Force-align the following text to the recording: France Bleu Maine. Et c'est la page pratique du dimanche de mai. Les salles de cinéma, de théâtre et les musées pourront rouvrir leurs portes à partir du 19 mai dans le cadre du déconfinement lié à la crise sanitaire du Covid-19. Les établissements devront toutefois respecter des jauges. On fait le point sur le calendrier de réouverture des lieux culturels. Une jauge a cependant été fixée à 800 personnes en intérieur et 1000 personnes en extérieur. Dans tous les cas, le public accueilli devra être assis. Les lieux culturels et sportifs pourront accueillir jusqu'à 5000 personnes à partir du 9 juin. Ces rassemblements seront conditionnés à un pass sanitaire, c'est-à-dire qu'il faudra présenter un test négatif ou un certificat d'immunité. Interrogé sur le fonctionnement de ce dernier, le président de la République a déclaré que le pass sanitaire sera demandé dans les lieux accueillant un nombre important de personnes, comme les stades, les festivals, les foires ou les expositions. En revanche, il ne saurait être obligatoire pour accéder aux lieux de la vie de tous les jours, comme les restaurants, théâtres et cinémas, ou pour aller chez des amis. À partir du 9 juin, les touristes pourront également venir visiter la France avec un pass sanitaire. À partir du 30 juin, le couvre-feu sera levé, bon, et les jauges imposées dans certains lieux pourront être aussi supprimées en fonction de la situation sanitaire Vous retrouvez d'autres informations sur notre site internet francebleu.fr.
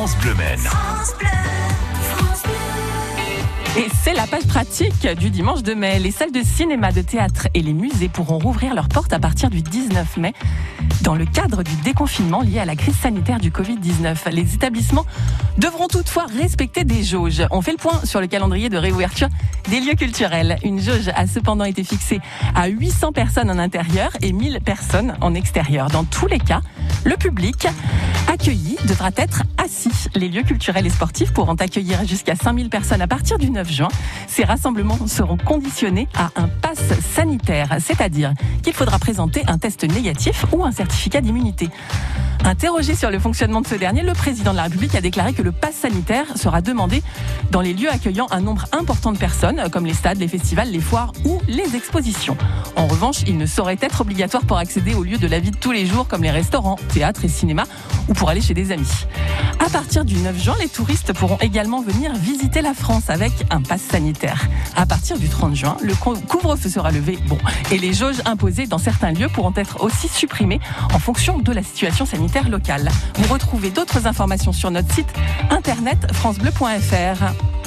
France 0.00 0.16
Bleu 0.16 0.34
Maine. 0.34 0.66
Et 3.76 3.86
c'est 4.02 4.14
la 4.14 4.26
page 4.26 4.46
pratique 4.46 5.06
du 5.06 5.28
dimanche 5.28 5.62
de 5.62 5.74
mai. 5.74 5.98
Les 5.98 6.10
salles 6.10 6.32
de 6.32 6.42
cinéma, 6.42 6.90
de 6.90 7.02
théâtre 7.02 7.48
et 7.52 7.60
les 7.60 7.74
musées 7.74 8.08
pourront 8.08 8.38
rouvrir 8.38 8.74
leurs 8.74 8.88
portes 8.88 9.12
à 9.12 9.18
partir 9.18 9.50
du 9.50 9.60
19 9.60 10.16
mai 10.16 10.32
dans 11.02 11.14
le 11.14 11.26
cadre 11.26 11.62
du 11.62 11.74
déconfinement 11.84 12.40
lié 12.40 12.60
à 12.60 12.64
la 12.64 12.76
crise 12.76 12.96
sanitaire 12.96 13.40
du 13.40 13.50
Covid-19. 13.50 14.30
Les 14.30 14.54
établissements 14.54 15.04
devront 15.58 15.86
toutefois 15.86 16.24
respecter 16.24 16.84
des 16.84 17.04
jauges. 17.04 17.42
On 17.50 17.60
fait 17.60 17.72
le 17.72 17.76
point 17.76 18.00
sur 18.04 18.22
le 18.22 18.26
calendrier 18.26 18.70
de 18.70 18.78
réouverture 18.78 19.28
des 19.68 19.80
lieux 19.80 19.96
culturels. 19.96 20.56
Une 20.64 20.80
jauge 20.80 21.10
a 21.14 21.26
cependant 21.26 21.64
été 21.64 21.84
fixée 21.84 22.20
à 22.54 22.68
800 22.68 23.12
personnes 23.12 23.50
en 23.50 23.58
intérieur 23.58 24.12
et 24.22 24.32
1000 24.32 24.60
personnes 24.64 25.14
en 25.20 25.34
extérieur. 25.34 25.88
Dans 25.88 26.04
tous 26.04 26.26
les 26.26 26.38
cas, 26.38 26.62
le 27.04 27.16
public 27.16 27.66
accueilli 28.30 28.76
devra 28.86 29.10
être 29.16 29.42
assis. 29.58 29.90
Les 30.14 30.28
lieux 30.28 30.42
culturels 30.42 30.86
et 30.86 30.90
sportifs 30.90 31.32
pourront 31.32 31.54
accueillir 31.54 32.06
jusqu'à 32.06 32.36
5000 32.36 32.70
personnes 32.70 33.02
à 33.02 33.08
partir 33.08 33.38
du 33.38 33.50
9 33.50 33.70
juin. 33.70 33.88
Ces 34.28 34.44
rassemblements 34.44 35.06
seront 35.08 35.36
conditionnés 35.36 36.06
à 36.16 36.30
un 36.36 36.48
pass 36.48 36.78
sanitaire, 37.14 37.76
c'est-à-dire 37.80 38.32
qu'il 38.62 38.72
faudra 38.72 38.98
présenter 38.98 39.42
un 39.48 39.58
test 39.58 39.82
négatif 39.84 40.44
ou 40.52 40.64
un 40.64 40.70
certificat 40.70 41.20
d'immunité. 41.20 41.70
Interrogé 42.50 42.96
sur 42.96 43.12
le 43.12 43.20
fonctionnement 43.20 43.60
de 43.60 43.68
ce 43.68 43.76
dernier, 43.76 44.02
le 44.02 44.12
président 44.12 44.50
de 44.50 44.56
la 44.56 44.64
République 44.64 44.96
a 44.96 45.00
déclaré 45.00 45.34
que 45.34 45.40
le 45.40 45.52
pass 45.52 45.72
sanitaire 45.72 46.36
sera 46.36 46.60
demandé 46.60 47.00
dans 47.52 47.60
les 47.60 47.72
lieux 47.72 47.88
accueillant 47.88 48.26
un 48.32 48.40
nombre 48.40 48.64
important 48.72 49.12
de 49.12 49.18
personnes, 49.18 49.62
comme 49.70 49.86
les 49.86 49.94
stades, 49.94 50.18
les 50.18 50.26
festivals, 50.26 50.68
les 50.68 50.80
foires 50.80 51.12
ou 51.24 51.40
les 51.46 51.76
expositions. 51.76 52.36
En 52.74 52.88
revanche, 52.88 53.18
il 53.28 53.38
ne 53.38 53.46
saurait 53.46 53.78
être 53.80 54.00
obligatoire 54.00 54.44
pour 54.44 54.58
accéder 54.58 54.94
aux 54.94 55.04
lieux 55.04 55.18
de 55.18 55.28
la 55.28 55.38
vie 55.38 55.52
de 55.52 55.56
tous 55.56 55.70
les 55.70 55.86
jours, 55.86 56.08
comme 56.08 56.24
les 56.24 56.32
restaurants, 56.32 56.74
théâtres 56.92 57.24
et 57.24 57.28
cinémas, 57.28 57.66
ou 58.08 58.14
pour 58.14 58.28
aller 58.28 58.40
chez 58.40 58.54
des 58.54 58.72
amis. 58.72 59.06
À 59.64 59.70
partir 59.70 60.04
du 60.04 60.16
9 60.16 60.42
juin, 60.42 60.56
les 60.58 60.68
touristes 60.68 61.12
pourront 61.12 61.38
également 61.40 61.82
venir 61.82 62.12
visiter 62.16 62.62
la 62.62 62.74
France 62.74 63.10
avec 63.10 63.32
un 63.50 63.62
pass 63.62 63.82
sanitaire. 63.82 64.48
À 64.74 64.86
partir 64.86 65.18
du 65.18 65.28
30 65.28 65.54
juin, 65.54 65.76
le 65.82 65.94
couvre-feu 65.94 66.68
sera 66.68 66.90
levé, 66.90 67.16
bon, 67.28 67.38
et 67.70 67.78
les 67.78 67.92
jauges 67.92 68.22
imposées 68.24 68.66
dans 68.66 68.78
certains 68.78 69.12
lieux 69.12 69.28
pourront 69.28 69.52
être 69.54 69.84
aussi 69.84 70.08
supprimées 70.08 70.58
en 70.92 70.98
fonction 70.98 71.38
de 71.38 71.52
la 71.52 71.62
situation 71.62 72.06
sanitaire 72.06 72.39
Vous 73.16 73.32
retrouvez 73.32 73.70
d'autres 73.70 74.06
informations 74.06 74.52
sur 74.52 74.70
notre 74.70 74.92
site 74.94 75.12
internet 75.50 75.98
francebleu.fr. 76.12 77.59